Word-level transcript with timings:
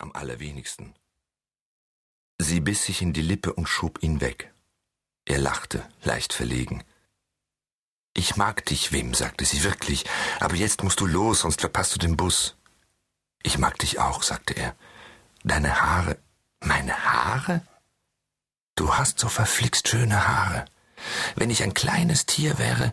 am 0.00 0.12
allerwenigsten. 0.12 0.94
Sie 2.38 2.60
biss 2.60 2.84
sich 2.84 3.02
in 3.02 3.12
die 3.12 3.22
Lippe 3.22 3.52
und 3.52 3.68
schob 3.68 4.02
ihn 4.02 4.20
weg. 4.20 4.52
Er 5.24 5.38
lachte, 5.38 5.86
leicht 6.04 6.32
verlegen. 6.32 6.84
Ich 8.14 8.36
mag 8.36 8.64
dich, 8.66 8.92
Wim, 8.92 9.14
sagte 9.14 9.44
sie 9.44 9.62
wirklich, 9.62 10.04
aber 10.40 10.54
jetzt 10.54 10.82
musst 10.82 11.00
du 11.00 11.06
los, 11.06 11.40
sonst 11.40 11.60
verpasst 11.60 11.94
du 11.94 11.98
den 11.98 12.16
Bus. 12.16 12.56
Ich 13.42 13.58
mag 13.58 13.78
dich 13.78 13.98
auch, 13.98 14.22
sagte 14.22 14.54
er. 14.54 14.74
Deine 15.44 15.80
Haare. 15.80 16.18
Meine 16.60 17.04
Haare? 17.04 17.62
Du 18.74 18.94
hast 18.94 19.18
so 19.18 19.28
verflixt 19.28 19.88
schöne 19.88 20.26
Haare. 20.26 20.64
Wenn 21.36 21.50
ich 21.50 21.62
ein 21.62 21.74
kleines 21.74 22.26
Tier 22.26 22.58
wäre, 22.58 22.92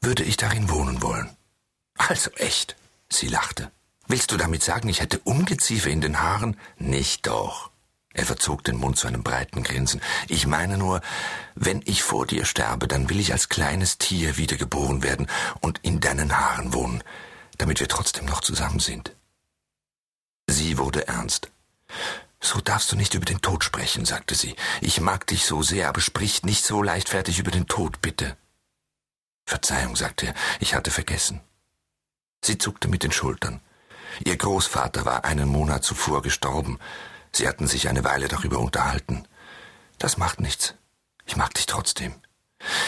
würde 0.00 0.24
ich 0.24 0.36
darin 0.36 0.68
wohnen 0.68 1.02
wollen. 1.02 1.36
Also 1.96 2.30
echt, 2.32 2.76
sie 3.08 3.28
lachte. 3.28 3.70
Willst 4.06 4.30
du 4.32 4.36
damit 4.36 4.62
sagen, 4.62 4.88
ich 4.88 5.00
hätte 5.00 5.18
Ungeziefer 5.20 5.90
in 5.90 6.00
den 6.00 6.20
Haaren? 6.20 6.58
Nicht 6.78 7.26
doch. 7.26 7.70
Er 8.12 8.26
verzog 8.26 8.62
den 8.62 8.76
Mund 8.76 8.96
zu 8.96 9.08
einem 9.08 9.24
breiten 9.24 9.64
Grinsen. 9.64 10.00
Ich 10.28 10.46
meine 10.46 10.78
nur, 10.78 11.00
wenn 11.56 11.82
ich 11.84 12.02
vor 12.02 12.26
dir 12.26 12.44
sterbe, 12.44 12.86
dann 12.86 13.10
will 13.10 13.18
ich 13.18 13.32
als 13.32 13.48
kleines 13.48 13.98
Tier 13.98 14.36
wiedergeboren 14.36 15.02
werden 15.02 15.26
und 15.60 15.80
in 15.82 16.00
deinen 16.00 16.38
Haaren 16.38 16.72
wohnen, 16.72 17.02
damit 17.58 17.80
wir 17.80 17.88
trotzdem 17.88 18.26
noch 18.26 18.40
zusammen 18.40 18.78
sind. 18.78 19.16
Sie 20.46 20.78
wurde 20.78 21.08
ernst. 21.08 21.50
So 22.40 22.60
darfst 22.60 22.92
du 22.92 22.96
nicht 22.96 23.14
über 23.14 23.24
den 23.24 23.40
Tod 23.40 23.64
sprechen, 23.64 24.04
sagte 24.04 24.34
sie. 24.34 24.54
Ich 24.80 25.00
mag 25.00 25.26
dich 25.26 25.46
so 25.46 25.62
sehr, 25.62 25.88
aber 25.88 26.00
sprich 26.00 26.44
nicht 26.44 26.64
so 26.64 26.82
leichtfertig 26.82 27.38
über 27.38 27.50
den 27.50 27.66
Tod, 27.66 28.00
bitte. 28.02 28.36
Verzeihung, 29.46 29.96
sagte 29.96 30.26
er, 30.26 30.34
ich 30.60 30.74
hatte 30.74 30.90
vergessen. 30.90 31.40
Sie 32.44 32.58
zuckte 32.58 32.86
mit 32.86 33.02
den 33.02 33.12
Schultern. 33.12 33.60
Ihr 34.24 34.36
Großvater 34.36 35.04
war 35.04 35.24
einen 35.24 35.48
Monat 35.48 35.84
zuvor 35.84 36.22
gestorben. 36.22 36.78
Sie 37.32 37.48
hatten 37.48 37.66
sich 37.66 37.88
eine 37.88 38.04
Weile 38.04 38.28
darüber 38.28 38.58
unterhalten. 38.58 39.26
Das 39.98 40.16
macht 40.16 40.40
nichts. 40.40 40.74
Ich 41.26 41.36
mag 41.36 41.54
dich 41.54 41.66
trotzdem. 41.66 42.14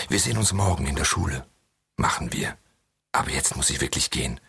Wir 0.09 0.21
sehen 0.21 0.39
uns 0.39 0.53
morgen 0.53 0.87
in 0.87 0.97
der 0.97 1.05
Schule. 1.05 1.47
Machen 1.97 2.33
wir. 2.33 2.57
Aber 3.13 3.31
jetzt 3.31 3.57
muss 3.57 3.71
ich 3.71 3.81
wirklich 3.81 4.11
gehen. 4.11 4.41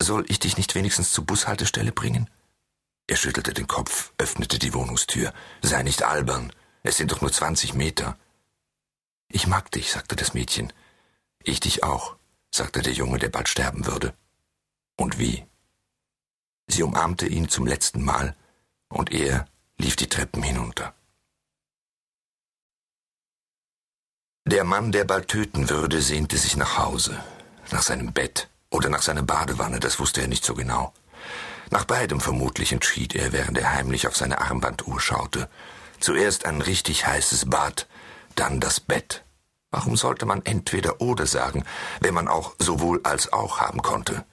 Soll 0.00 0.24
ich 0.28 0.38
dich 0.38 0.56
nicht 0.56 0.74
wenigstens 0.74 1.12
zur 1.12 1.24
Bushaltestelle 1.24 1.92
bringen? 1.92 2.28
Er 3.06 3.16
schüttelte 3.16 3.54
den 3.54 3.66
Kopf, 3.66 4.12
öffnete 4.18 4.58
die 4.58 4.74
Wohnungstür. 4.74 5.32
Sei 5.62 5.82
nicht 5.82 6.02
albern. 6.02 6.52
Es 6.82 6.96
sind 6.96 7.10
doch 7.10 7.20
nur 7.20 7.32
zwanzig 7.32 7.74
Meter. 7.74 8.18
Ich 9.28 9.46
mag 9.46 9.70
dich, 9.70 9.90
sagte 9.90 10.16
das 10.16 10.34
Mädchen. 10.34 10.72
Ich 11.42 11.60
dich 11.60 11.82
auch, 11.82 12.16
sagte 12.50 12.82
der 12.82 12.92
Junge, 12.92 13.18
der 13.18 13.28
bald 13.28 13.48
sterben 13.48 13.86
würde. 13.86 14.14
Und 14.96 15.18
wie? 15.18 15.46
Sie 16.68 16.82
umarmte 16.82 17.26
ihn 17.26 17.48
zum 17.48 17.66
letzten 17.66 18.04
Mal, 18.04 18.36
und 18.88 19.12
er 19.12 19.46
lief 19.78 19.96
die 19.96 20.08
Treppen 20.08 20.42
hinunter. 20.42 20.94
Der 24.46 24.64
Mann, 24.64 24.92
der 24.92 25.04
bald 25.04 25.28
töten 25.28 25.68
würde, 25.68 26.00
sehnte 26.00 26.38
sich 26.38 26.56
nach 26.56 26.78
Hause, 26.78 27.22
nach 27.70 27.82
seinem 27.82 28.12
Bett 28.12 28.48
oder 28.70 28.88
nach 28.88 29.02
seiner 29.02 29.22
Badewanne, 29.22 29.80
das 29.80 29.98
wusste 29.98 30.22
er 30.22 30.28
nicht 30.28 30.44
so 30.44 30.54
genau. 30.54 30.94
Nach 31.70 31.84
beidem 31.84 32.20
vermutlich 32.20 32.72
entschied 32.72 33.14
er, 33.14 33.32
während 33.32 33.58
er 33.58 33.74
heimlich 33.74 34.06
auf 34.06 34.16
seine 34.16 34.40
Armbanduhr 34.40 35.00
schaute. 35.00 35.50
Zuerst 36.00 36.46
ein 36.46 36.62
richtig 36.62 37.06
heißes 37.06 37.50
Bad, 37.50 37.86
dann 38.36 38.60
das 38.60 38.80
Bett. 38.80 39.24
Warum 39.70 39.96
sollte 39.96 40.24
man 40.24 40.44
entweder 40.46 41.00
oder 41.02 41.26
sagen, 41.26 41.64
wenn 42.00 42.14
man 42.14 42.28
auch 42.28 42.54
sowohl 42.58 43.00
als 43.02 43.32
auch 43.32 43.60
haben 43.60 43.82
konnte? 43.82 44.24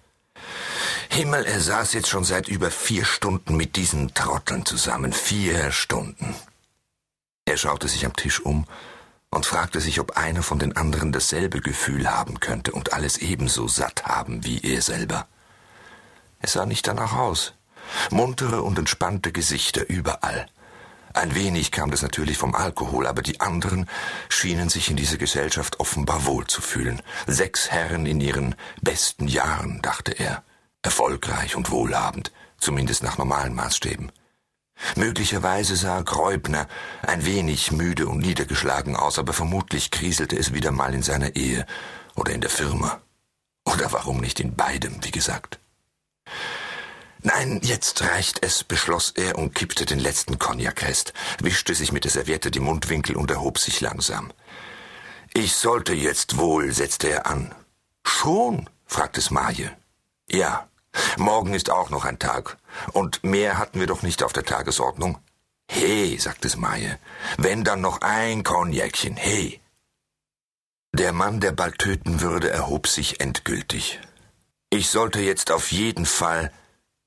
Himmel, 1.15 1.45
er 1.45 1.61
saß 1.61 1.93
jetzt 1.93 2.09
schon 2.09 2.25
seit 2.25 2.49
über 2.49 2.69
vier 2.69 3.05
Stunden 3.05 3.55
mit 3.55 3.77
diesen 3.77 4.13
Trotteln 4.13 4.65
zusammen. 4.65 5.13
Vier 5.13 5.71
Stunden. 5.71 6.35
Er 7.45 7.55
schaute 7.55 7.87
sich 7.87 8.05
am 8.05 8.17
Tisch 8.17 8.41
um 8.41 8.65
und 9.29 9.45
fragte 9.45 9.79
sich, 9.79 10.01
ob 10.01 10.17
einer 10.17 10.43
von 10.43 10.59
den 10.59 10.75
anderen 10.75 11.13
dasselbe 11.13 11.61
Gefühl 11.61 12.11
haben 12.11 12.41
könnte 12.41 12.73
und 12.73 12.91
alles 12.91 13.17
ebenso 13.19 13.69
satt 13.69 14.05
haben 14.05 14.43
wie 14.43 14.59
er 14.59 14.81
selber. 14.81 15.25
Es 16.41 16.51
sah 16.51 16.65
nicht 16.65 16.85
danach 16.85 17.13
aus. 17.13 17.53
Muntere 18.11 18.61
und 18.61 18.77
entspannte 18.77 19.31
Gesichter 19.31 19.87
überall. 19.87 20.47
Ein 21.13 21.33
wenig 21.33 21.71
kam 21.71 21.91
das 21.91 22.01
natürlich 22.01 22.37
vom 22.37 22.53
Alkohol, 22.55 23.07
aber 23.07 23.21
die 23.21 23.39
anderen 23.39 23.87
schienen 24.27 24.67
sich 24.67 24.89
in 24.89 24.97
dieser 24.97 25.17
Gesellschaft 25.17 25.79
offenbar 25.79 26.25
wohl 26.25 26.45
zu 26.45 26.61
fühlen. 26.61 27.01
Sechs 27.25 27.71
Herren 27.71 28.05
in 28.05 28.19
ihren 28.19 28.55
besten 28.81 29.29
Jahren, 29.29 29.81
dachte 29.81 30.11
er 30.11 30.43
erfolgreich 30.85 31.55
und 31.55 31.71
wohlhabend, 31.71 32.31
zumindest 32.57 33.03
nach 33.03 33.17
normalen 33.17 33.53
Maßstäben. 33.55 34.11
Möglicherweise 34.95 35.75
sah 35.75 36.01
Gräubner 36.01 36.67
ein 37.01 37.25
wenig 37.25 37.71
müde 37.71 38.07
und 38.07 38.19
niedergeschlagen 38.19 38.95
aus, 38.95 39.19
aber 39.19 39.33
vermutlich 39.33 39.91
kriselte 39.91 40.37
es 40.37 40.53
wieder 40.53 40.71
mal 40.71 40.93
in 40.93 41.01
seiner 41.01 41.35
Ehe 41.35 41.65
oder 42.15 42.33
in 42.33 42.41
der 42.41 42.49
Firma. 42.49 43.01
Oder 43.65 43.91
warum 43.91 44.19
nicht 44.19 44.39
in 44.39 44.55
beidem, 44.55 45.03
wie 45.03 45.11
gesagt. 45.11 45.59
Nein, 47.21 47.59
jetzt 47.63 48.03
reicht 48.03 48.43
es, 48.43 48.63
beschloss 48.63 49.11
er 49.15 49.39
und 49.39 49.55
kippte 49.55 49.85
den 49.85 49.99
letzten 49.99 50.37
Cognac-Rest, 50.37 51.13
wischte 51.39 51.73
sich 51.73 51.91
mit 51.91 52.03
der 52.03 52.11
Serviette 52.11 52.51
die 52.51 52.59
Mundwinkel 52.59 53.15
und 53.15 53.31
erhob 53.31 53.57
sich 53.57 53.81
langsam. 53.81 54.31
Ich 55.33 55.55
sollte 55.55 55.93
jetzt 55.93 56.37
wohl, 56.37 56.71
setzte 56.71 57.09
er 57.09 57.25
an. 57.25 57.55
Schon? 58.03 58.69
fragte 58.85 59.21
Smaje. 59.21 59.75
Ja, 60.29 60.67
Morgen 61.17 61.53
ist 61.53 61.69
auch 61.69 61.89
noch 61.89 62.05
ein 62.05 62.19
Tag. 62.19 62.57
Und 62.93 63.23
mehr 63.23 63.57
hatten 63.57 63.79
wir 63.79 63.87
doch 63.87 64.01
nicht 64.01 64.23
auf 64.23 64.33
der 64.33 64.45
Tagesordnung. 64.45 65.17
He, 65.69 66.17
sagte 66.17 66.49
Smaje, 66.49 66.99
wenn 67.37 67.63
dann 67.63 67.81
noch 67.81 68.01
ein 68.01 68.43
Cognacchen, 68.43 69.15
he. 69.15 69.59
Der 70.93 71.11
Mann, 71.11 71.39
der 71.39 71.51
bald 71.51 71.79
töten 71.79 72.21
würde, 72.21 72.49
erhob 72.49 72.87
sich 72.87 73.19
endgültig. 73.19 73.99
Ich 74.69 74.89
sollte 74.89 75.19
jetzt 75.19 75.51
auf 75.51 75.71
jeden 75.71 76.05
Fall, 76.05 76.51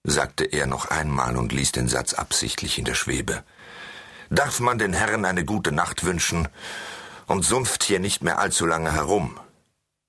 sagte 0.04 0.44
er 0.44 0.66
noch 0.66 0.86
einmal 0.90 1.36
und 1.36 1.52
ließ 1.52 1.72
den 1.72 1.88
Satz 1.88 2.14
absichtlich 2.14 2.78
in 2.78 2.84
der 2.84 2.94
Schwebe. 2.94 3.44
Darf 4.30 4.60
man 4.60 4.78
den 4.78 4.92
Herren 4.92 5.24
eine 5.24 5.44
gute 5.44 5.72
Nacht 5.72 6.04
wünschen 6.04 6.48
und 7.26 7.44
sumpft 7.44 7.82
hier 7.82 7.98
nicht 7.98 8.22
mehr 8.22 8.38
allzu 8.38 8.66
lange 8.66 8.92
herum? 8.92 9.40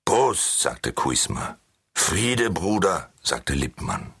Prost, 0.04 0.60
sagte 0.60 0.92
Kuisma. 0.92 1.56
Friede, 2.02 2.50
Bruder, 2.50 3.12
sagte 3.22 3.52
Lippmann. 3.52 4.12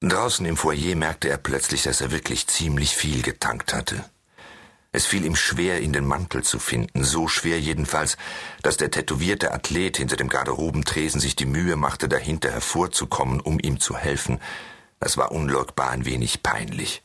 Draußen 0.00 0.44
im 0.44 0.56
Foyer 0.56 0.96
merkte 0.96 1.28
er 1.28 1.36
plötzlich, 1.36 1.84
dass 1.84 2.00
er 2.00 2.10
wirklich 2.10 2.48
ziemlich 2.48 2.96
viel 2.96 3.22
getankt 3.22 3.72
hatte. 3.72 4.04
Es 4.90 5.06
fiel 5.06 5.24
ihm 5.24 5.36
schwer, 5.36 5.80
in 5.80 5.92
den 5.92 6.04
Mantel 6.04 6.42
zu 6.42 6.58
finden, 6.58 7.04
so 7.04 7.28
schwer 7.28 7.60
jedenfalls, 7.60 8.16
dass 8.62 8.76
der 8.76 8.90
tätowierte 8.90 9.52
Athlet 9.52 9.98
hinter 9.98 10.16
dem 10.16 10.28
Garderobentresen 10.28 11.20
sich 11.20 11.36
die 11.36 11.46
Mühe 11.46 11.76
machte, 11.76 12.08
dahinter 12.08 12.50
hervorzukommen, 12.50 13.40
um 13.40 13.60
ihm 13.60 13.78
zu 13.78 13.96
helfen. 13.96 14.40
Das 14.98 15.16
war 15.18 15.30
unleugbar 15.30 15.90
ein 15.90 16.06
wenig 16.06 16.42
peinlich. 16.42 17.04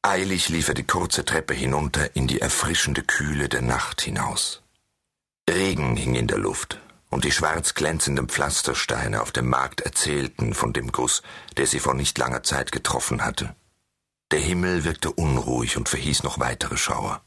Eilig 0.00 0.48
lief 0.48 0.68
er 0.68 0.74
die 0.74 0.86
kurze 0.86 1.26
Treppe 1.26 1.52
hinunter 1.52 2.14
in 2.16 2.26
die 2.26 2.40
erfrischende 2.40 3.02
Kühle 3.02 3.50
der 3.50 3.62
Nacht 3.62 4.00
hinaus. 4.00 4.62
Regen 5.50 5.96
hing 5.96 6.14
in 6.14 6.28
der 6.28 6.38
Luft 6.38 6.80
und 7.10 7.24
die 7.24 7.32
schwarz 7.32 7.74
glänzenden 7.74 8.28
Pflastersteine 8.28 9.22
auf 9.22 9.32
dem 9.32 9.48
Markt 9.48 9.80
erzählten 9.80 10.54
von 10.54 10.72
dem 10.72 10.92
Guss, 10.92 11.22
der 11.56 11.66
sie 11.66 11.78
vor 11.78 11.94
nicht 11.94 12.18
langer 12.18 12.42
Zeit 12.42 12.72
getroffen 12.72 13.24
hatte. 13.24 13.54
Der 14.32 14.40
Himmel 14.40 14.84
wirkte 14.84 15.12
unruhig 15.12 15.76
und 15.76 15.88
verhieß 15.88 16.24
noch 16.24 16.40
weitere 16.40 16.76
Schauer. 16.76 17.22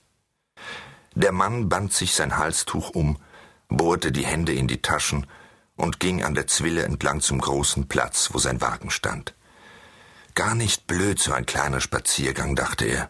Der 1.16 1.32
Mann 1.32 1.70
band 1.70 1.94
sich 1.94 2.14
sein 2.14 2.38
Halstuch 2.38 2.90
um, 2.92 3.18
bohrte 3.70 4.12
die 4.12 4.26
Hände 4.26 4.54
in 4.54 4.68
die 4.68 4.82
Taschen 4.82 5.26
und 5.76 6.00
ging 6.00 6.24
an 6.24 6.36
der 6.36 6.48
Zwille 6.48 6.84
entlang 6.84 7.22
zum 7.22 7.40
großen 7.40 7.88
Platz, 7.88 8.30
wo 8.34 8.40
sein 8.40 8.62
Wagen 8.62 8.92
stand. 8.92 9.34
Gar 10.36 10.56
nicht 10.56 10.88
blöd 10.88 11.20
so 11.20 11.34
ein 11.34 11.46
kleiner 11.46 11.82
Spaziergang, 11.82 12.56
dachte 12.56 12.86
er. 12.86 13.10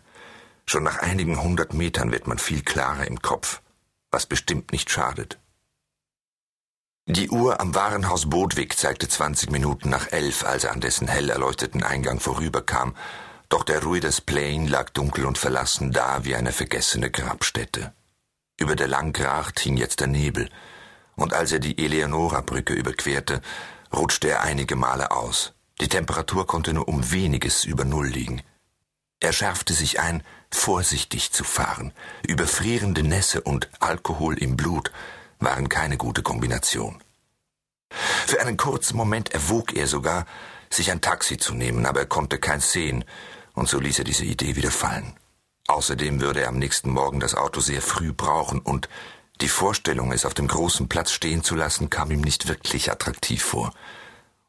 Schon 0.65 0.83
nach 0.83 1.00
einigen 1.00 1.42
hundert 1.42 1.74
Metern 1.74 2.12
wird 2.12 2.27
man 2.27 2.38
viel 2.38 2.62
klarer 2.62 3.07
im 3.07 3.22
Kopf, 3.22 3.62
was 4.12 4.27
bestimmt 4.27 4.72
nicht 4.72 4.92
schadet. 4.92 5.39
Die 7.11 7.31
Uhr 7.31 7.59
am 7.59 7.73
Warenhaus 7.73 8.29
Bodwig 8.29 8.77
zeigte 8.77 9.07
zwanzig 9.07 9.50
Minuten 9.50 9.89
nach 9.89 10.11
elf, 10.11 10.45
als 10.45 10.65
er 10.65 10.73
an 10.73 10.79
dessen 10.79 11.07
hell 11.07 11.31
erleuchteten 11.31 11.81
Eingang 11.81 12.19
vorüberkam, 12.19 12.95
doch 13.50 13.63
der 13.63 13.81
Ruidas 13.81 14.21
Plain 14.21 14.67
lag 14.67 14.91
dunkel 14.91 15.25
und 15.25 15.39
verlassen 15.39 15.91
da 15.91 16.23
wie 16.23 16.35
eine 16.35 16.51
vergessene 16.51 17.09
Grabstätte. 17.09 17.94
Über 18.59 18.75
der 18.75 18.88
Langgracht 18.88 19.59
hing 19.59 19.75
jetzt 19.75 20.01
der 20.01 20.07
Nebel, 20.07 20.51
und 21.15 21.33
als 21.33 21.51
er 21.51 21.57
die 21.57 21.83
Eleonora-Brücke 21.83 22.75
überquerte, 22.75 23.41
rutschte 23.91 24.29
er 24.29 24.44
einige 24.44 24.75
Male 24.75 25.09
aus. 25.09 25.53
Die 25.81 25.88
Temperatur 25.88 26.45
konnte 26.45 26.73
nur 26.73 26.88
um 26.88 27.09
weniges 27.09 27.65
über 27.65 27.85
Null 27.85 28.05
liegen. 28.05 28.44
Er 29.19 29.33
schärfte 29.33 29.73
sich 29.73 30.00
ein, 30.00 30.21
vorsichtig 30.51 31.31
zu 31.31 31.44
fahren. 31.44 31.91
Überfrierende 32.27 33.01
Nässe 33.01 33.41
und 33.41 33.67
Alkohol 33.79 34.38
im 34.38 34.55
Blut 34.55 34.91
waren 35.39 35.69
keine 35.69 35.97
gute 35.97 36.21
Kombination. 36.21 37.01
Für 38.27 38.39
einen 38.41 38.57
kurzen 38.57 38.97
Moment 38.97 39.33
erwog 39.33 39.74
er 39.74 39.88
sogar, 39.88 40.25
sich 40.69 40.91
ein 40.91 41.01
Taxi 41.01 41.38
zu 41.38 41.53
nehmen, 41.53 41.86
aber 41.86 42.01
er 42.01 42.06
konnte 42.06 42.38
keins 42.38 42.71
sehen, 42.71 43.03
und 43.53 43.68
so 43.68 43.80
ließ 43.80 44.00
er 44.00 44.06
diese 44.06 44.25
Idee 44.25 44.56
wieder 44.56 44.71
fallen. 44.71 45.15
Außerdem 45.68 46.21
würde 46.21 46.41
er 46.41 46.50
am 46.50 46.59
nächsten 46.59 46.91
Morgen 46.91 47.19
das 47.19 47.36
Auto 47.36 47.59
sehr 47.59 47.81
früh 47.81 48.13
brauchen, 48.13 48.59
und 48.59 48.88
die 49.41 49.47
Vorstellung, 49.47 50.12
es 50.12 50.25
auf 50.25 50.33
dem 50.33 50.47
großen 50.47 50.89
Platz 50.89 51.12
stehen 51.12 51.44
zu 51.44 51.56
lassen, 51.56 51.89
kam 51.89 52.12
ihm 52.12 52.21
nicht 52.21 52.47
wirklich 52.47 52.91
attraktiv 52.91 53.41
vor. 53.41 53.74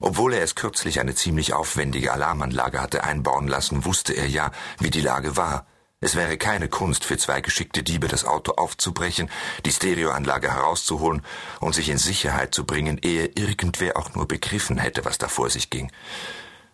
Obwohl 0.00 0.34
er 0.34 0.42
es 0.42 0.54
kürzlich 0.54 0.98
eine 0.98 1.14
ziemlich 1.14 1.52
aufwendige 1.52 2.12
Alarmanlage 2.12 2.81
hatte 2.81 3.04
einbauen 3.04 3.48
lassen, 3.48 3.84
wusste 3.84 4.14
er 4.14 4.26
ja, 4.26 4.50
wie 4.78 4.90
die 4.90 5.02
Lage 5.02 5.37
war. 5.37 5.66
Es 6.02 6.14
wäre 6.14 6.38
keine 6.38 6.69
Kunst 6.69 7.05
für 7.05 7.19
zwei 7.19 7.43
geschickte 7.43 7.82
Diebe, 7.82 8.08
das 8.08 8.25
Auto 8.25 8.52
aufzubrechen, 8.52 9.31
die 9.67 9.70
Stereoanlage 9.70 10.50
herauszuholen 10.50 11.23
und 11.61 11.75
sich 11.75 11.91
in 11.91 11.99
Sicherheit 11.99 12.55
zu 12.55 12.64
bringen, 12.64 12.99
ehe 13.02 13.26
irgendwer 13.26 13.99
auch 13.99 14.14
nur 14.14 14.26
begriffen 14.26 14.79
hätte, 14.79 15.05
was 15.05 15.19
da 15.19 15.29
vor 15.29 15.50
sich 15.50 15.69
ging. 15.69 15.93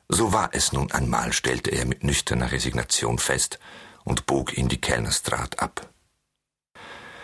So 0.09 0.33
war 0.33 0.51
es 0.53 0.73
nun 0.73 0.93
einmal, 0.93 1.33
stellte 1.33 1.71
er 1.73 1.87
mit 1.87 2.05
nüchterner 2.05 2.53
Resignation 2.53 3.19
fest 3.19 3.59
und 4.05 4.27
bog 4.27 4.57
in 4.57 4.69
die 4.69 4.81
Kellnerstraat 4.81 5.59
ab. 5.59 5.91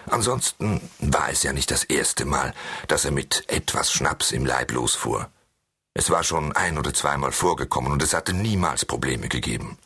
Ansonsten 0.07 0.81
war 0.99 1.31
es 1.31 1.45
ja 1.45 1.53
nicht 1.53 1.71
das 1.71 1.85
erste 1.85 2.25
Mal, 2.25 2.53
dass 2.89 3.05
er 3.05 3.13
mit 3.13 3.45
etwas 3.47 3.93
Schnaps 3.93 4.33
im 4.33 4.45
Leib 4.45 4.73
losfuhr. 4.73 5.31
Es 5.95 6.11
war 6.11 6.25
schon 6.25 6.51
ein 6.51 6.79
oder 6.79 6.93
zweimal 6.93 7.31
vorgekommen 7.31 7.93
und 7.93 8.03
es 8.03 8.13
hatte 8.13 8.33
niemals 8.33 8.85
Probleme 8.85 9.29
gegeben. 9.29 9.79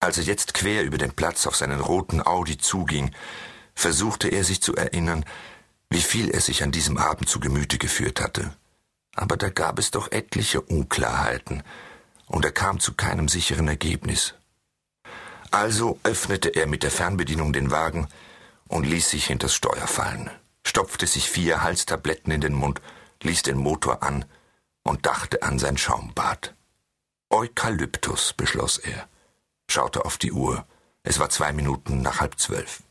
Als 0.00 0.16
er 0.16 0.24
jetzt 0.24 0.54
quer 0.54 0.84
über 0.84 0.98
den 0.98 1.12
Platz 1.12 1.46
auf 1.46 1.56
seinen 1.56 1.80
roten 1.80 2.24
Audi 2.24 2.56
zuging, 2.56 3.10
versuchte 3.74 4.28
er 4.28 4.44
sich 4.44 4.62
zu 4.62 4.76
erinnern, 4.76 5.24
wie 5.90 6.00
viel 6.00 6.30
er 6.30 6.40
sich 6.40 6.62
an 6.62 6.70
diesem 6.70 6.98
Abend 6.98 7.28
zu 7.28 7.40
Gemüte 7.40 7.78
geführt 7.78 8.20
hatte. 8.20 8.54
Aber 9.16 9.36
da 9.36 9.50
gab 9.50 9.78
es 9.78 9.90
doch 9.90 10.12
etliche 10.12 10.60
Unklarheiten, 10.60 11.62
und 12.26 12.44
er 12.44 12.52
kam 12.52 12.78
zu 12.78 12.94
keinem 12.94 13.26
sicheren 13.26 13.66
Ergebnis. 13.68 14.34
Also 15.50 15.98
öffnete 16.02 16.50
er 16.50 16.66
mit 16.66 16.82
der 16.82 16.90
Fernbedienung 16.90 17.52
den 17.52 17.70
Wagen 17.70 18.06
und 18.68 18.84
ließ 18.84 19.10
sich 19.10 19.26
hinters 19.26 19.54
Steuer 19.54 19.86
fallen, 19.86 20.30
stopfte 20.64 21.06
sich 21.06 21.28
vier 21.30 21.62
Halstabletten 21.62 22.30
in 22.30 22.42
den 22.42 22.52
Mund, 22.52 22.82
ließ 23.22 23.42
den 23.42 23.56
Motor 23.56 24.02
an 24.02 24.26
und 24.82 25.06
dachte 25.06 25.42
an 25.42 25.58
sein 25.58 25.78
Schaumbad. 25.78 26.54
Eukalyptus, 27.30 28.34
beschloss 28.34 28.78
er 28.78 29.08
schaute 29.70 30.04
auf 30.04 30.18
die 30.18 30.32
Uhr. 30.32 30.66
Es 31.02 31.18
war 31.18 31.30
zwei 31.30 31.52
Minuten 31.52 32.02
nach 32.02 32.20
halb 32.20 32.38
zwölf. 32.38 32.82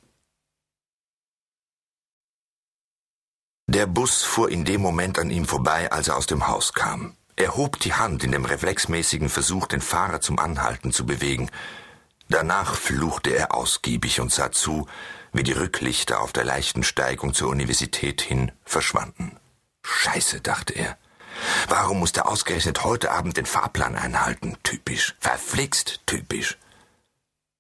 Der 3.69 3.85
Bus 3.85 4.23
fuhr 4.23 4.49
in 4.49 4.63
dem 4.63 4.81
Moment 4.81 5.19
an 5.19 5.29
ihm 5.29 5.45
vorbei, 5.45 5.91
als 5.91 6.07
er 6.07 6.15
aus 6.15 6.25
dem 6.25 6.47
Haus 6.47 6.73
kam. 6.73 7.17
Er 7.35 7.57
hob 7.57 7.79
die 7.79 7.93
Hand 7.93 8.23
in 8.23 8.31
dem 8.31 8.45
reflexmäßigen 8.45 9.29
Versuch, 9.29 9.67
den 9.67 9.81
Fahrer 9.81 10.21
zum 10.21 10.39
Anhalten 10.39 10.91
zu 10.91 11.05
bewegen. 11.05 11.51
Danach 12.29 12.75
fluchte 12.75 13.29
er 13.35 13.53
ausgiebig 13.53 14.21
und 14.21 14.31
sah 14.31 14.51
zu, 14.51 14.87
wie 15.33 15.43
die 15.43 15.51
Rücklichter 15.51 16.21
auf 16.21 16.33
der 16.33 16.45
leichten 16.45 16.83
Steigung 16.83 17.33
zur 17.33 17.49
Universität 17.49 18.21
hin 18.21 18.51
verschwanden. 18.63 19.37
Scheiße, 19.83 20.41
dachte 20.41 20.73
er. 20.73 20.97
Warum 21.67 21.99
muss 21.99 22.13
der 22.13 22.27
ausgerechnet 22.27 22.83
heute 22.83 23.11
Abend 23.11 23.37
den 23.37 23.45
Fahrplan 23.45 23.95
einhalten? 23.95 24.57
Typisch. 24.63 25.15
Verflixt 25.19 26.01
typisch. 26.05 26.57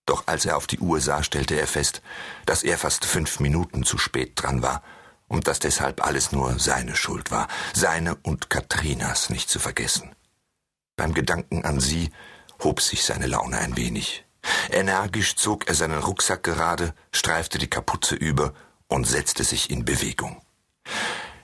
Doch 0.07 0.23
als 0.25 0.45
er 0.45 0.57
auf 0.57 0.65
die 0.65 0.79
Uhr 0.79 0.99
sah, 1.01 1.21
stellte 1.21 1.59
er 1.59 1.67
fest, 1.67 2.01
dass 2.47 2.63
er 2.63 2.79
fast 2.79 3.05
fünf 3.05 3.39
Minuten 3.39 3.83
zu 3.83 3.99
spät 3.99 4.31
dran 4.35 4.63
war 4.63 4.81
und 5.27 5.47
dass 5.47 5.59
deshalb 5.59 6.03
alles 6.03 6.31
nur 6.31 6.57
seine 6.57 6.95
Schuld 6.95 7.29
war, 7.29 7.47
seine 7.73 8.15
und 8.15 8.49
Katrinas 8.49 9.29
nicht 9.29 9.49
zu 9.49 9.59
vergessen. 9.59 10.15
Beim 10.95 11.13
Gedanken 11.13 11.65
an 11.65 11.81
sie 11.81 12.11
hob 12.63 12.81
sich 12.81 13.03
seine 13.03 13.27
Laune 13.27 13.59
ein 13.59 13.75
wenig. 13.75 14.25
Energisch 14.71 15.35
zog 15.35 15.67
er 15.67 15.75
seinen 15.75 15.99
Rucksack 15.99 16.41
gerade, 16.41 16.93
streifte 17.11 17.57
die 17.57 17.69
Kapuze 17.69 18.15
über 18.15 18.53
und 18.87 19.05
setzte 19.05 19.43
sich 19.43 19.69
in 19.69 19.83
Bewegung. 19.83 20.41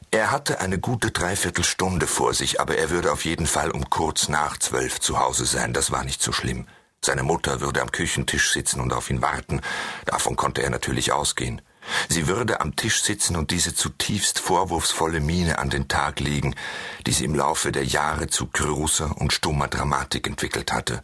Er 0.09 0.31
hatte 0.31 0.61
eine 0.61 0.79
gute 0.79 1.11
Dreiviertelstunde 1.11 2.07
vor 2.07 2.33
sich, 2.33 2.61
aber 2.61 2.77
er 2.77 2.91
würde 2.91 3.11
auf 3.11 3.25
jeden 3.25 3.45
Fall 3.45 3.71
um 3.71 3.89
kurz 3.89 4.29
nach 4.29 4.57
zwölf 4.57 5.01
zu 5.01 5.19
Hause 5.19 5.45
sein, 5.45 5.73
das 5.73 5.91
war 5.91 6.05
nicht 6.05 6.21
so 6.21 6.31
schlimm. 6.31 6.65
Seine 7.05 7.23
Mutter 7.23 7.59
würde 7.59 7.81
am 7.81 7.91
Küchentisch 7.91 8.53
sitzen 8.53 8.79
und 8.79 8.93
auf 8.93 9.09
ihn 9.09 9.21
warten. 9.21 9.59
Davon 10.05 10.37
konnte 10.37 10.63
er 10.63 10.69
natürlich 10.69 11.11
ausgehen. 11.11 11.61
Sie 12.07 12.27
würde 12.27 12.61
am 12.61 12.77
Tisch 12.77 13.03
sitzen 13.03 13.35
und 13.35 13.51
diese 13.51 13.75
zutiefst 13.75 14.39
vorwurfsvolle 14.39 15.19
Miene 15.19 15.59
an 15.59 15.69
den 15.69 15.89
Tag 15.89 16.21
legen, 16.21 16.55
die 17.05 17.11
sie 17.11 17.25
im 17.25 17.35
Laufe 17.35 17.73
der 17.73 17.83
Jahre 17.83 18.27
zu 18.27 18.47
großer 18.47 19.17
und 19.17 19.33
stummer 19.33 19.67
Dramatik 19.67 20.27
entwickelt 20.27 20.71
hatte. 20.71 21.03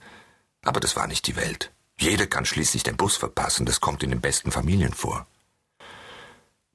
Aber 0.64 0.80
das 0.80 0.96
war 0.96 1.08
nicht 1.08 1.28
die 1.28 1.36
Welt. 1.36 1.72
Jeder 2.00 2.28
kann 2.28 2.46
schließlich 2.46 2.84
den 2.84 2.96
Bus 2.96 3.18
verpassen, 3.18 3.66
das 3.66 3.82
kommt 3.82 4.02
in 4.02 4.12
den 4.12 4.22
besten 4.22 4.54
Familien 4.54 4.94
vor. 4.94 5.28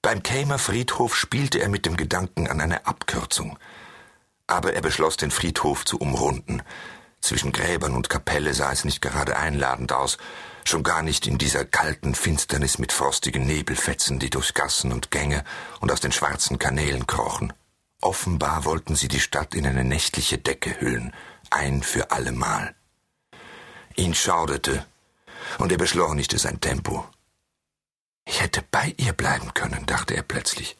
Beim 0.03 0.23
Keimer 0.23 0.59
Friedhof 0.59 1.17
spielte 1.17 1.61
er 1.61 1.71
mit 1.71 1.87
dem 1.87 1.97
Gedanken 1.97 2.47
an 2.47 2.61
eine 2.61 2.87
Abkürzung. 2.87 3.59
Aber 4.47 4.75
er 4.75 4.82
beschloss, 4.82 5.17
den 5.17 5.31
Friedhof 5.31 5.87
zu 5.87 5.97
umrunden. 5.97 6.62
Zwischen 7.25 7.53
Gräbern 7.53 7.94
und 7.94 8.11
Kapelle 8.11 8.53
sah 8.53 8.71
es 8.71 8.85
nicht 8.85 9.00
gerade 9.00 9.38
einladend 9.38 9.94
aus, 9.94 10.19
schon 10.62 10.82
gar 10.82 11.00
nicht 11.00 11.26
in 11.26 11.38
dieser 11.38 11.65
kalten 11.65 12.15
Finsternis 12.15 12.76
mit 12.76 12.93
frostigen 12.93 13.47
Nebelfetzen, 13.47 14.19
die 14.19 14.29
durch 14.29 14.53
Gassen 14.53 14.93
und 14.93 15.11
Gänge 15.11 15.43
und 15.81 15.91
aus 15.91 16.00
den 16.00 16.12
schwarzen 16.12 16.59
Kanälen 16.59 17.06
krochen. 17.06 17.55
Offenbar 18.03 18.67
wollten 18.67 18.94
sie 18.94 19.09
die 19.09 19.21
Stadt 19.21 19.55
in 19.55 19.67
eine 19.67 19.85
nächtliche 19.85 20.37
Decke 20.37 20.79
hüllen, 20.82 21.15
ein 21.49 21.82
für 21.82 22.11
allemal. 22.11 22.75
Ihn 23.97 24.15
schauderte, 24.15 24.85
und 25.56 25.73
er 25.73 25.79
beschleunigte 25.79 26.37
sein 26.37 26.61
Tempo. 26.61 27.06
Ich 28.26 28.43
hätte 28.43 28.62
bei 28.71 28.93
ihr 28.99 29.15
bleiben 29.15 29.55
können, 29.55 29.87
dachte 29.87 30.15
er 30.15 30.25
plötzlich. 30.25 30.76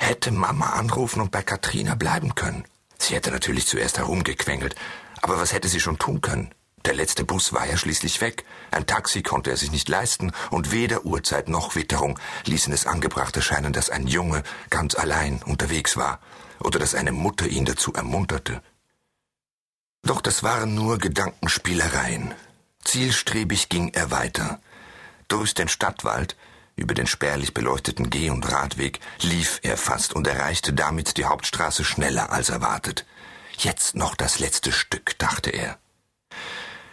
Hätte 0.00 0.32
Mama 0.32 0.66
anrufen 0.66 1.22
und 1.22 1.30
bei 1.30 1.42
Katrina 1.42 1.94
bleiben 1.94 2.34
können. 2.34 2.66
Sie 2.98 3.14
hätte 3.14 3.30
natürlich 3.30 3.66
zuerst 3.66 3.96
herumgequengelt, 3.96 4.74
aber 5.22 5.38
was 5.38 5.52
hätte 5.52 5.68
sie 5.68 5.80
schon 5.80 5.98
tun 5.98 6.20
können? 6.20 6.54
Der 6.84 6.94
letzte 6.94 7.24
Bus 7.24 7.52
war 7.52 7.66
ja 7.66 7.76
schließlich 7.76 8.20
weg. 8.20 8.44
Ein 8.70 8.86
Taxi 8.86 9.22
konnte 9.22 9.50
er 9.50 9.56
sich 9.56 9.72
nicht 9.72 9.88
leisten, 9.88 10.32
und 10.50 10.72
weder 10.72 11.04
Uhrzeit 11.04 11.48
noch 11.48 11.74
Witterung 11.74 12.18
ließen 12.46 12.72
es 12.72 12.86
angebracht 12.86 13.36
erscheinen, 13.36 13.72
dass 13.72 13.90
ein 13.90 14.06
Junge 14.06 14.42
ganz 14.70 14.94
allein 14.94 15.42
unterwegs 15.42 15.96
war 15.96 16.20
oder 16.60 16.78
dass 16.78 16.94
eine 16.94 17.12
Mutter 17.12 17.46
ihn 17.46 17.64
dazu 17.64 17.92
ermunterte. 17.92 18.62
Doch 20.02 20.20
das 20.20 20.42
waren 20.42 20.74
nur 20.74 20.98
Gedankenspielereien. 20.98 22.34
Zielstrebig 22.84 23.68
ging 23.68 23.92
er 23.92 24.10
weiter. 24.10 24.60
Durch 25.26 25.52
den 25.52 25.68
Stadtwald, 25.68 26.36
über 26.76 26.94
den 26.94 27.06
spärlich 27.06 27.52
beleuchteten 27.52 28.08
Geh- 28.08 28.30
und 28.30 28.50
Radweg, 28.50 29.00
lief 29.20 29.58
er 29.62 29.76
fast 29.76 30.14
und 30.14 30.26
erreichte 30.26 30.72
damit 30.72 31.16
die 31.18 31.26
Hauptstraße 31.26 31.84
schneller 31.84 32.32
als 32.32 32.48
erwartet. 32.48 33.04
Jetzt 33.60 33.96
noch 33.96 34.14
das 34.14 34.38
letzte 34.38 34.70
Stück, 34.70 35.18
dachte 35.18 35.50
er. 35.50 35.78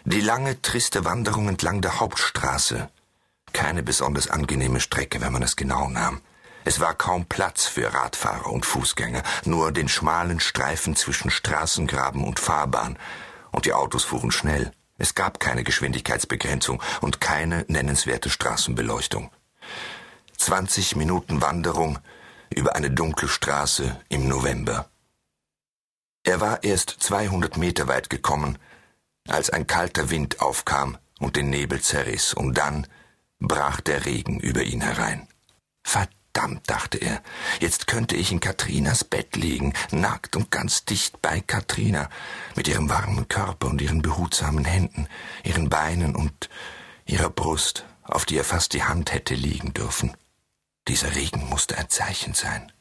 Die 0.03 0.19
lange, 0.19 0.63
triste 0.63 1.05
Wanderung 1.05 1.47
entlang 1.47 1.81
der 1.81 1.99
Hauptstraße. 1.99 2.89
Keine 3.53 3.83
besonders 3.83 4.31
angenehme 4.31 4.79
Strecke, 4.79 5.21
wenn 5.21 5.31
man 5.31 5.43
es 5.43 5.55
genau 5.55 5.89
nahm. 5.89 6.21
Es 6.63 6.79
war 6.79 6.95
kaum 6.95 7.27
Platz 7.27 7.67
für 7.67 7.93
Radfahrer 7.93 8.47
und 8.51 8.65
Fußgänger, 8.65 9.21
nur 9.43 9.71
den 9.71 9.87
schmalen 9.87 10.39
Streifen 10.39 10.95
zwischen 10.95 11.29
Straßengraben 11.29 12.23
und 12.23 12.39
Fahrbahn, 12.39 12.97
und 13.51 13.65
die 13.65 13.73
Autos 13.73 14.03
fuhren 14.03 14.31
schnell. 14.31 14.71
Es 14.97 15.13
gab 15.13 15.39
keine 15.39 15.63
Geschwindigkeitsbegrenzung 15.63 16.81
und 17.01 17.21
keine 17.21 17.63
nennenswerte 17.67 18.31
Straßenbeleuchtung. 18.31 19.31
Zwanzig 20.35 20.95
Minuten 20.95 21.43
Wanderung 21.43 21.99
über 22.49 22.75
eine 22.75 22.89
dunkle 22.89 23.27
Straße 23.27 24.01
im 24.09 24.27
November. 24.27 24.89
Er 26.25 26.41
war 26.41 26.63
erst 26.63 26.89
200 26.89 27.55
Meter 27.55 27.87
weit 27.87 28.09
gekommen, 28.09 28.57
als 29.27 29.51
ein 29.51 29.67
kalter 29.67 30.09
Wind 30.09 30.41
aufkam 30.41 30.97
und 31.19 31.35
den 31.35 31.51
Nebel 31.51 31.81
zerriss, 31.81 32.33
und 32.33 32.57
dann 32.57 32.87
brach 33.39 33.79
der 33.79 34.05
Regen 34.05 34.39
über 34.39 34.63
ihn 34.63 34.81
herein. 34.81 35.27
Verdammt, 35.83 36.67
dachte 36.67 36.97
er, 36.97 37.21
jetzt 37.59 37.85
könnte 37.85 38.15
ich 38.15 38.31
in 38.31 38.39
Katrinas 38.39 39.03
Bett 39.03 39.35
liegen, 39.35 39.73
nackt 39.91 40.35
und 40.35 40.49
ganz 40.49 40.83
dicht 40.83 41.21
bei 41.21 41.41
Katrina, 41.41 42.09
mit 42.55 42.67
ihrem 42.67 42.89
warmen 42.89 43.27
Körper 43.27 43.67
und 43.67 43.79
ihren 43.79 44.01
behutsamen 44.01 44.65
Händen, 44.65 45.07
ihren 45.43 45.69
Beinen 45.69 46.15
und 46.15 46.49
ihrer 47.05 47.29
Brust, 47.29 47.85
auf 48.01 48.25
die 48.25 48.37
er 48.37 48.43
fast 48.43 48.73
die 48.73 48.83
Hand 48.83 49.13
hätte 49.13 49.35
liegen 49.35 49.73
dürfen. 49.73 50.17
Dieser 50.87 51.15
Regen 51.15 51.47
musste 51.49 51.77
ein 51.77 51.89
Zeichen 51.89 52.33
sein. 52.33 52.71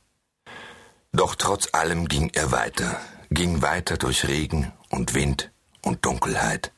Doch 1.12 1.34
trotz 1.34 1.68
allem 1.72 2.08
ging 2.08 2.30
er 2.30 2.50
weiter, 2.50 3.00
ging 3.34 3.62
weiter 3.62 3.96
durch 3.96 4.28
Regen 4.28 4.72
und 4.90 5.14
Wind 5.14 5.52
und 5.82 6.04
Dunkelheit 6.04 6.72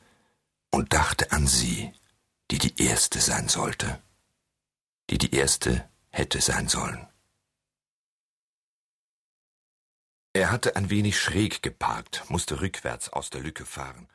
und 0.71 0.93
dachte 0.93 1.31
an 1.31 1.47
sie, 1.47 1.93
die 2.51 2.59
die 2.59 2.83
Erste 2.83 3.21
sein 3.21 3.49
sollte, 3.49 4.03
die 5.11 5.19
die 5.19 5.35
Erste 5.35 5.89
hätte 6.11 6.41
sein 6.41 6.69
sollen. 6.69 7.07
Er 10.33 10.51
hatte 10.51 10.77
ein 10.77 10.91
wenig 10.91 11.19
schräg 11.19 11.63
geparkt, 11.63 12.25
musste 12.29 12.61
rückwärts 12.61 13.11
aus 13.11 13.31
der 13.31 13.41
Lücke 13.41 13.65
fahren. 13.65 14.09